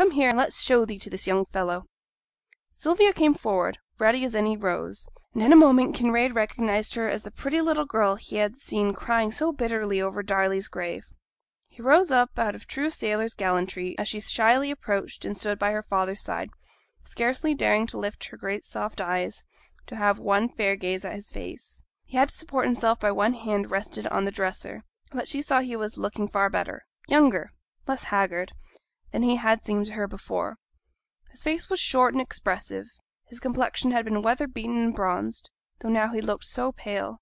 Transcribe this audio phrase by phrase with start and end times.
[0.00, 1.84] Come here, and let's show thee to this young fellow.'
[2.72, 7.22] Sylvia came forward, ruddy as any rose; and in a moment Kinraid recognized her as
[7.22, 11.04] the pretty little girl he had seen crying so bitterly over Darley's grave.
[11.68, 15.72] He rose up out of true sailor's gallantry as she shyly approached and stood by
[15.72, 16.48] her father's side,
[17.04, 19.44] scarcely daring to lift her great soft eyes
[19.86, 21.82] to have one fair gaze at his face.
[22.06, 24.82] He had to support himself by one hand rested on the dresser;
[25.12, 27.52] but she saw he was looking far better younger,
[27.86, 28.54] less haggard
[29.10, 30.56] than he had seemed to her before.
[31.30, 32.86] His face was short and expressive;
[33.24, 37.20] his complexion had been weather beaten and bronzed, though now he looked so pale.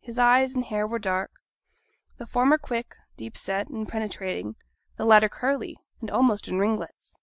[0.00, 1.30] His eyes and hair were dark;
[2.16, 4.56] the former quick, deep set, and penetrating;
[4.96, 7.18] the latter curly, and almost in ringlets.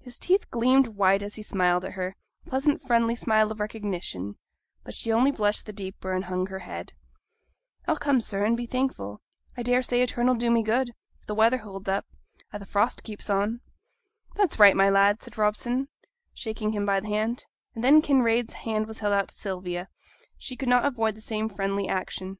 [0.00, 4.36] His teeth gleamed white as he smiled at her, a pleasant friendly smile of recognition;
[4.84, 6.94] but she only blushed the deeper, and hung her head.
[7.86, 9.20] 'I'll come, sir, and be thankful.
[9.54, 12.06] I dare say a turn 'll do me good, if the weather holds up,
[12.50, 13.60] and th' frost keeps on.'
[14.34, 15.88] 'That's right, my lad,' said Robson,
[16.32, 17.44] shaking him by the hand;
[17.74, 19.90] and then Kinraid's hand was held out to Sylvia;
[20.38, 22.38] she could not avoid the same friendly action.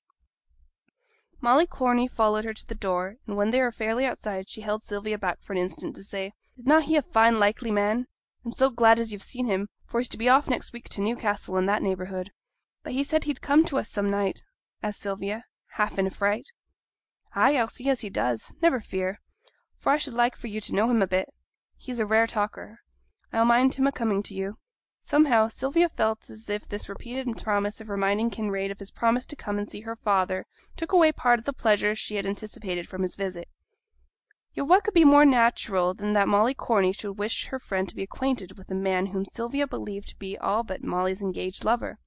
[1.42, 4.83] Molly Corney followed her to the door, and when they were fairly outside she held
[4.83, 8.06] Sylvia back for an instant to say, 'Is na' he a fine likely man?
[8.46, 11.02] I'm so glad as you've seen him, for he's to be off next week to
[11.02, 12.33] Newcastle and that neighbourhood.'
[12.83, 14.42] 'But he said he'd come to us some night?'
[14.83, 16.46] asked Sylvia, half in affright.
[17.34, 19.20] 'Ay, I'll see as he does, never fear;
[19.80, 21.32] for I should like for you to know him a bit;
[21.76, 22.80] he's a rare talker.
[23.32, 24.58] I'll mind him a coming to you.'
[24.98, 29.36] Somehow Sylvia felt as if this repeated promise of reminding Kinraid of his promise to
[29.36, 33.02] come and see her father took away part of the pleasure she had anticipated from
[33.02, 33.46] his visit.
[34.52, 37.94] Yet what could be more natural than that Molly Corney should wish her friend to
[37.94, 42.00] be acquainted with a man whom Sylvia believed to be all but Molly's engaged lover?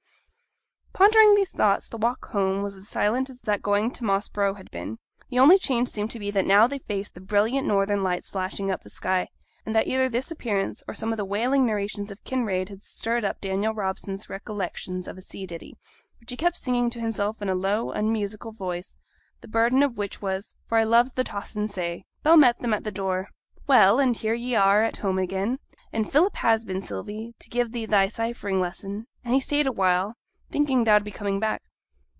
[0.91, 4.55] Pondering these thoughts, the walk home was as silent as that going to Moss Brow
[4.55, 4.97] had been;
[5.31, 8.69] the only change seemed to be that now they faced the brilliant northern lights flashing
[8.69, 9.29] up the sky,
[9.65, 13.23] and that either this appearance, or some of the wailing narrations of Kinraid had stirred
[13.23, 15.77] up Daniel Robson's recollections of a sea ditty,
[16.19, 18.97] which he kept singing to himself in a low, unmusical voice,
[19.39, 22.83] the burden of which was 'For I loves the tossin' say.' Bell met them at
[22.83, 23.29] the door.
[23.67, 25.59] 'Well, and here ye are at home again;
[25.93, 29.71] and Philip has been, Sylvie, to give thee thy ciphering lesson, and he stayed a
[29.71, 30.17] while,
[30.51, 31.61] thinking thou'd be coming back.'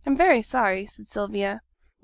[0.06, 1.60] 'I'm very sorry,' said Sylvia,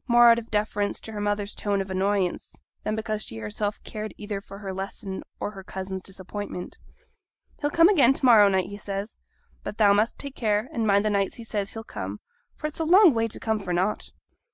[0.09, 4.13] more out of deference to her mother's tone of annoyance than because she herself cared
[4.17, 6.77] either for her lesson or her cousin's disappointment.
[7.59, 9.17] 'He'll come again to morrow night, he says;
[9.65, 12.21] but thou must take care and mind the nights he says he'll come,
[12.55, 14.11] for it's a long way to come for nought.'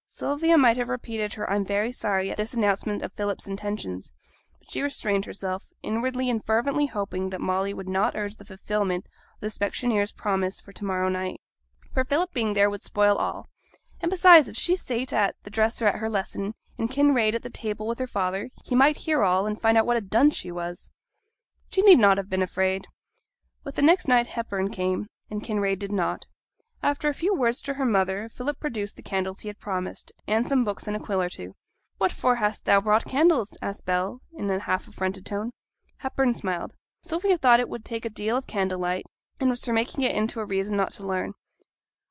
[0.08, 4.12] Sylvia might have repeated her 'I'm very sorry' at this announcement of Philip's intentions;
[4.58, 9.06] but she restrained herself, inwardly and fervently hoping that Molly would not urge the fulfilment
[9.36, 11.40] of the specksioneer's promise for to morrow night,
[11.94, 13.50] for Philip being there would spoil all;
[14.04, 17.50] and besides, if she sate at the dresser at her lesson, and Kinraid at the
[17.50, 20.52] table with her father, he might hear all, and find out what a dunce she
[20.52, 20.92] was.
[21.70, 22.90] She need not have been afraid.
[23.64, 26.26] But the next night Hepburn came, and Kinraid did not.
[26.82, 30.50] After a few words to her mother, Philip produced the candles he had promised, and
[30.50, 31.56] some books and a quill or two.
[31.98, 35.52] 'What for hast thou brought candles?' asked Bell, in a half affronted tone.
[36.00, 36.74] Hepburn smiled.
[37.04, 39.06] Sylvia thought it would take a deal of candle light,
[39.40, 41.36] and was for making it into a reason not to learn.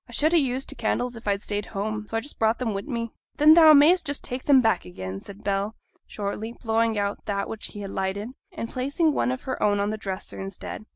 [0.08, 2.58] I should ha' used t' candles if I'd stayed at home, so I just brought
[2.58, 5.76] them wi' me.' 'Then thou mayst just take them back again,' said Bell,
[6.08, 9.90] shortly, blowing out that which he had lighted, and placing one of her own on
[9.90, 10.86] the dresser instead.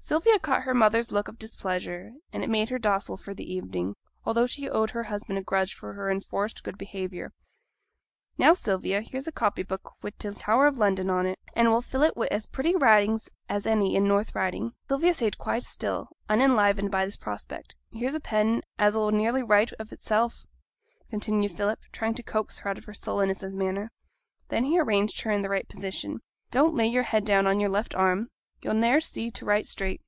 [0.00, 3.94] Sylvia caught her mother's look of displeasure, and it made her docile for the evening,
[4.24, 7.32] although she owed her husband a grudge for her enforced good behaviour.
[8.38, 11.80] 'Now, Sylvia, here's a copy book wi' t' Tower of London on it, and we'll
[11.80, 16.08] fill it wi' as pretty writings as any in North Riding.' Sylvia sate quite still,
[16.28, 17.76] unenlivened by this prospect.
[17.92, 20.42] 'Here's a pen as 'll nearly write of itself,'
[21.08, 23.92] continued Philip, trying to coax her out of her sullenness of manner.
[24.48, 26.22] Then he arranged her in the right position.
[26.50, 30.02] 'Don't lay your head down on your left arm; you'll ne'er see to write straight.'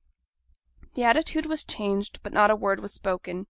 [0.95, 3.47] The attitude was changed, but not a word was spoken.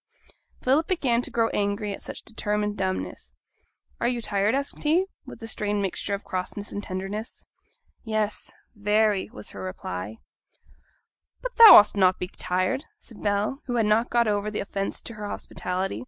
[0.61, 3.31] Philip began to grow angry at such determined dumbness.
[3.99, 7.47] 'Are you tired?' asked he, with a strange mixture of crossness and tenderness.
[8.03, 10.19] 'Yes, very,' was her reply.
[11.41, 14.59] 'But thou ought'st not to be tired,' said Bell, who had not got over the
[14.59, 16.03] offence to her hospitality,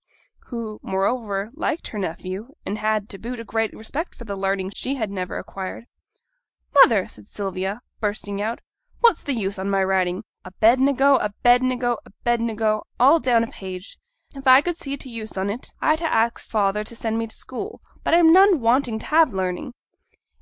[0.47, 4.71] who, moreover, liked her nephew, and had, to boot, a great respect for the learning
[4.71, 5.85] she had never acquired.
[6.75, 8.59] 'Mother!' said Sylvia, bursting out,
[8.99, 10.25] 'what's the use on my writing?
[10.43, 13.97] Abednego, Abednego, Abednego, all down a page.
[14.35, 17.27] If I could see t' use on 't, I'd ha' axed father to send me
[17.27, 19.75] to school; but I'm none wanting to have learning.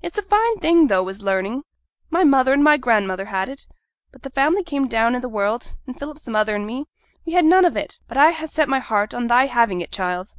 [0.02, 1.62] It's a fine thing, though, is learning.
[2.10, 3.68] My mother and my grandmother had it;
[4.12, 6.88] but the family came down i' the world, and Philip's mother and me,
[7.28, 9.92] we had none of it; but I ha' set my heart on thy having it,
[9.92, 10.34] child.'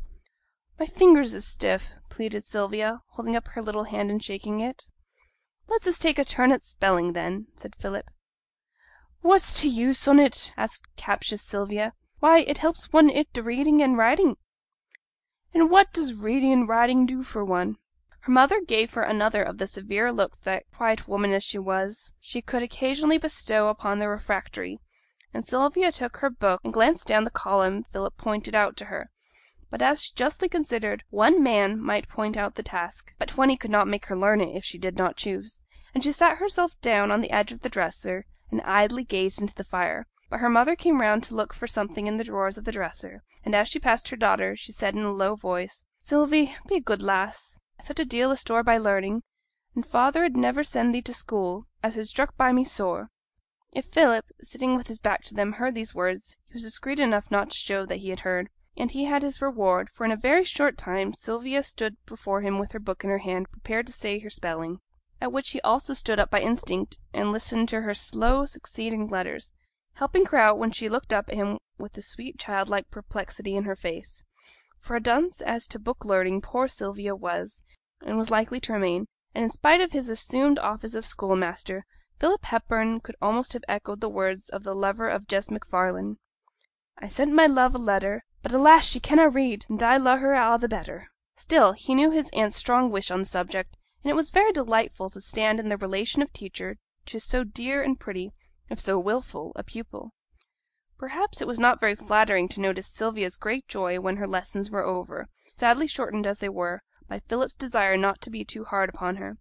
[0.77, 4.89] 'My fingers is stiff,' pleaded Sylvia, holding up her little hand and shaking it.
[5.69, 8.11] 'Let's us take a turn at spelling, then,' said Philip.
[9.21, 11.95] 'What's t' use on it?' asked captious Sylvia.
[12.19, 14.37] 'Why, it helps one i' reading and writing.'
[15.55, 17.77] 'And what does reading and writing do for one?'
[18.25, 22.13] Her mother gave her another of the severe looks that, quiet woman as she was,
[22.21, 24.79] she could occasionally bestow upon the refractory;
[25.33, 29.11] and Sylvia took her book and glanced down the column Philip pointed out to her;
[29.71, 33.71] but, as she justly considered, one man might point out the task, but twenty could
[33.71, 35.63] not make her learn it if she did not choose;
[35.95, 39.55] and she sat herself down on the edge of the dresser, and idly gazed into
[39.55, 42.67] the fire; but her mother came round to look for something in the drawers of
[42.67, 46.55] the dresser, and as she passed her daughter, she said in a low voice, 'Sylvie,
[46.69, 49.23] be a good lass; Set a deal o' store by learning,
[49.75, 53.09] and father 'd niver send thee to school, as has stuck by me sore.'
[53.73, 57.31] If Philip, sitting with his back to them, heard these words, he was discreet enough
[57.31, 60.17] not to show that he had heard; and he had his reward, for in a
[60.19, 63.95] very short time Sylvia stood before him with her book in her hand prepared to
[63.95, 64.81] say her spelling,
[65.19, 69.55] at which he also stood up by instinct and listened to her slow succeeding letters,
[69.95, 73.65] helping her out when she looked up at him with a sweet childlike perplexity in
[73.65, 74.23] her face;
[74.83, 77.63] for a dunce as to book learning poor Sylvia was,
[78.01, 81.85] and was likely to remain; and in spite of his assumed office of schoolmaster,
[82.19, 86.17] Philip Hepburn could almost have echoed the words of the lover of Jess MacFarlane
[86.97, 88.87] 'I sent my love a letter, But, alas!
[88.87, 92.57] she canna read, And I lo'e her a' the better.' Still, he knew his aunt's
[92.57, 96.23] strong wish on the subject, and it was very delightful to stand in the relation
[96.23, 98.33] of teacher to so dear and pretty,
[98.71, 100.15] if so wilful, a pupil.
[101.01, 104.85] Perhaps it was not very flattering to notice Sylvia's great joy when her lessons were
[104.85, 109.17] over, sadly shortened as they were by Philip's desire not to be too hard upon
[109.17, 109.39] her.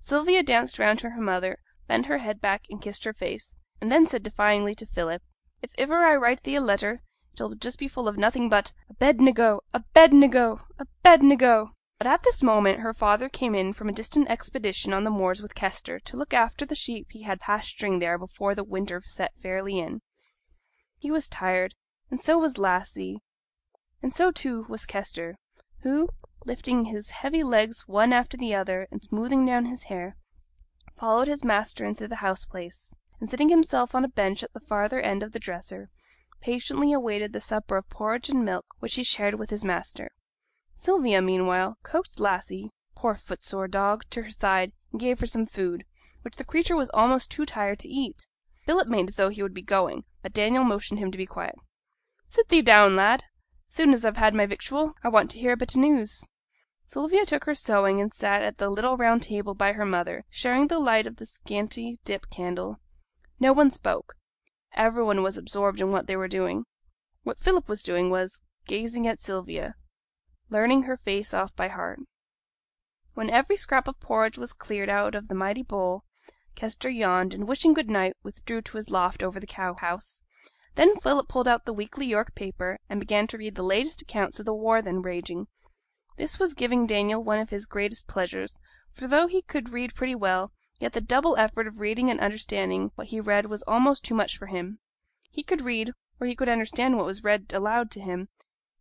[0.00, 3.92] Sylvia danced round to her mother, bent her head back and kissed her face, and
[3.92, 5.22] then said defyingly to Philip,
[5.60, 7.02] 'If iver I write thee a letter,
[7.34, 9.60] it'll just be full of nothing but "Abednego!
[9.74, 10.62] Abednego!
[10.78, 15.10] Abednego!"' But at this moment her father came in from a distant expedition on the
[15.10, 19.02] moors with Kester, to look after the sheep he had pasturing there before the winter
[19.04, 20.00] set fairly in.
[20.96, 21.74] He was tired,
[22.08, 23.20] and so was Lassie;
[24.00, 25.34] and so, too, was Kester,
[25.80, 26.08] who,
[26.44, 30.16] lifting his heavy legs one after the other, and smoothing down his hair,
[30.96, 34.60] followed his master into the house place, and sitting himself on a bench at the
[34.60, 35.90] farther end of the dresser,
[36.40, 40.12] patiently awaited the supper of porridge and milk which he shared with his master.
[40.76, 45.84] Sylvia, meanwhile, coaxed Lassie poor footsore dog to her side, and gave her some food,
[46.22, 48.28] which the creature was almost too tired to eat.
[48.66, 51.54] Philip made as though he would be going, but Daniel motioned him to be quiet.
[52.30, 53.24] 'Sit thee down, lad.
[53.68, 56.26] Soon as I've had my victual, I want to hear a bit o' news.'
[56.86, 60.68] Sylvia took her sewing, and sat at the little round table by her mother, sharing
[60.68, 62.80] the light of the scanty dip candle.
[63.38, 64.16] No one spoke;
[64.72, 66.64] every one was absorbed in what they were doing.
[67.22, 69.74] What Philip was doing was, gazing at Sylvia,
[70.48, 72.00] learning her face off by heart.
[73.12, 76.04] When every scrap of porridge was cleared out of the mighty bowl,
[76.56, 80.22] Kester yawned, and wishing good night, withdrew to his loft over the cow house.
[80.76, 84.38] Then Philip pulled out the weekly York paper, and began to read the latest accounts
[84.38, 85.48] of the war then raging.
[86.16, 88.56] This was giving Daniel one of his greatest pleasures;
[88.92, 92.92] for though he could read pretty well, yet the double effort of reading and understanding
[92.94, 94.78] what he read was almost too much for him.
[95.32, 95.90] He could read,
[96.20, 98.28] or he could understand what was read aloud to him;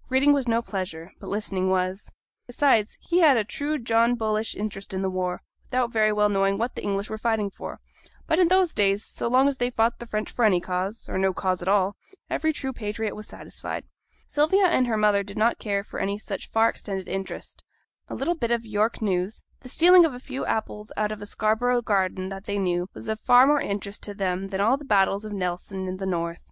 [0.10, 2.12] reading was no pleasure, but listening was.
[2.46, 5.42] Besides, he had a true John Bullish interest in the war,
[5.74, 7.80] without very well knowing what the English were fighting for;
[8.28, 11.18] but in those days, so long as they fought the French for any cause, or
[11.18, 11.96] no cause at all,
[12.30, 13.84] every true patriot was satisfied.
[14.28, 17.64] Sylvia and her mother did not care for any such far extended interest;
[18.08, 21.26] a little bit of York news, the stealing of a few apples out of a
[21.26, 24.86] Scarborough garden that they knew, was of far more interest to them than all the
[24.86, 26.52] battles of Nelson in the North.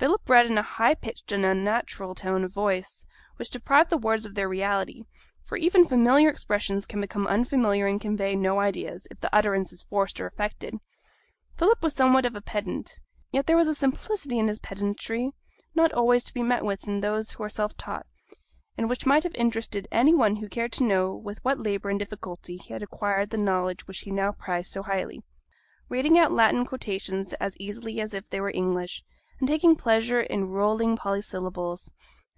[0.00, 3.06] Philip read in a high pitched and unnatural tone of voice,
[3.36, 5.04] which deprived the words of their reality;
[5.48, 9.82] for even familiar expressions can become unfamiliar and convey no ideas, if the utterance is
[9.82, 10.74] forced or affected.
[11.56, 13.00] Philip was somewhat of a pedant,
[13.32, 15.32] yet there was a simplicity in his pedantry
[15.74, 18.04] not always to be met with in those who are self taught,
[18.76, 21.98] and which might have interested any one who cared to know with what labour and
[21.98, 25.22] difficulty he had acquired the knowledge which he now prized so highly;
[25.88, 29.02] reading out Latin quotations as easily as if they were English,
[29.38, 31.90] and taking pleasure in rolling polysyllables,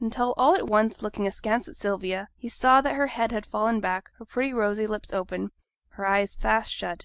[0.03, 3.81] until all at once looking askance at Sylvia, he saw that her head had fallen
[3.81, 5.51] back, her pretty rosy lips open,
[5.91, 7.05] her eyes fast shut;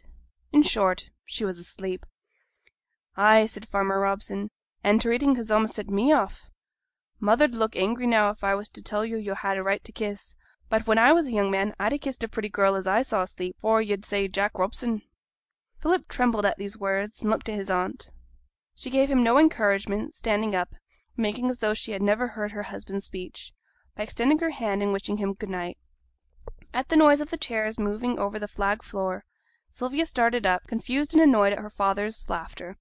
[0.54, 2.06] in short, she was asleep.
[3.18, 4.50] 'Ay!' said Farmer Robson,
[4.82, 6.44] 'and t' reading has a'most set me off.
[7.20, 9.92] Mother'd look angry now if I was to tell yo' yo' had a right to
[9.92, 10.34] kiss;
[10.70, 13.02] but when I was a young man I'd ha' kissed a pretty girl as I
[13.02, 15.02] saw asleep, afore yo'd say Jack Robson.'
[15.82, 18.10] Philip trembled at these words, and looked at his aunt.
[18.74, 20.70] She gave him no encouragement, standing up,
[21.18, 23.54] making as though she had never heard her husband's speech,
[23.96, 25.78] by extending her hand and wishing him good night.
[26.74, 29.24] At the noise of the chairs moving over the flagged floor,
[29.70, 32.78] Sylvia started up, confused and annoyed at her father's laughter.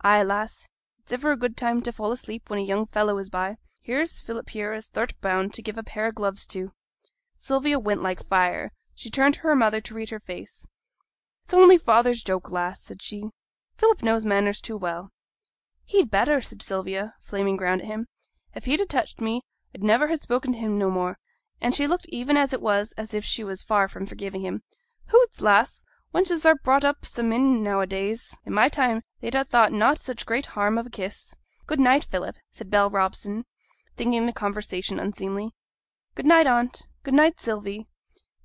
[0.00, 0.66] 'Ay, lass!
[0.98, 3.58] it's iver a good time to fall asleep when a young fellow is by.
[3.80, 6.72] Here's Philip here as thou'rt bound to give a pair o' gloves to.'
[7.36, 10.66] Sylvia went like fire; she turned to her mother to read her face.
[11.44, 13.30] 'It's only father's joke, lass,' said she.
[13.76, 15.12] 'Philip knows manners too well.'
[15.90, 18.08] 'He'd better,' said Sylvia, flaming round at him.
[18.54, 19.40] 'If he'd ha' touched me,
[19.74, 21.18] I'd never ha' spoken to him no more.'
[21.62, 24.62] And she looked even as it was as if she was far from forgiving him.
[25.06, 25.82] 'Hoots, lass!
[26.12, 29.72] wenches are brought up sa min now a days; i' my time they'd ha' thought
[29.72, 31.34] nought such great harm of a kiss.'
[31.66, 33.46] 'Good night, Philip,' said Bell Robson,
[33.96, 35.54] thinking the conversation unseemly.
[36.14, 36.86] 'Good night, aunt.
[37.02, 37.88] Good night, Sylvie.'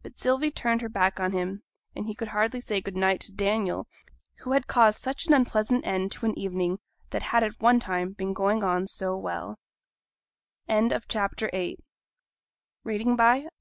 [0.01, 3.33] But Sylvie turned her back on him, and he could hardly say good night to
[3.33, 3.89] Daniel,
[4.43, 6.79] who had caused such an unpleasant end to an evening
[7.13, 9.57] that had at one time been going on so well.
[10.67, 11.81] CHAPTER IX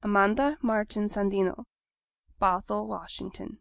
[0.01, 1.63] Amanda Martin Sandino,
[2.41, 3.59] Bothell Washington